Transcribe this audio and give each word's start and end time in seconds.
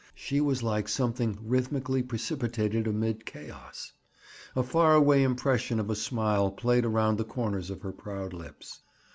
She 0.15 0.41
was 0.41 0.63
like 0.63 0.87
something 0.89 1.37
rhythmical 1.43 2.01
precipitated 2.01 2.87
amid 2.87 3.23
chaos. 3.23 3.91
A 4.55 4.63
far 4.63 4.95
away 4.95 5.21
impression 5.21 5.79
of 5.79 5.91
a 5.91 5.95
smile 5.95 6.49
played 6.49 6.85
around 6.85 7.19
the 7.19 7.23
corners 7.23 7.69
of 7.69 7.81
her 7.83 7.91
proud 7.93 8.33
lips. 8.33 8.79